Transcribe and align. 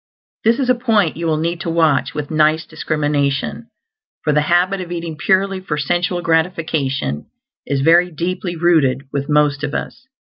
This 0.43 0.57
is 0.57 0.67
a 0.67 0.73
point 0.73 1.15
you 1.15 1.27
will 1.27 1.37
need 1.37 1.61
to 1.61 1.69
watch 1.69 2.15
with 2.15 2.31
nice 2.31 2.65
discrimination, 2.65 3.67
for 4.23 4.33
the 4.33 4.41
habit 4.41 4.81
of 4.81 4.91
eating 4.91 5.15
purely 5.15 5.59
for 5.59 5.77
sensual 5.77 6.23
gratification 6.23 7.27
is 7.67 7.81
very 7.81 8.09
deeply 8.09 8.55
rooted 8.55 9.03
with 9.13 9.29
most 9.29 9.63
of 9.63 9.75
us. 9.75 10.07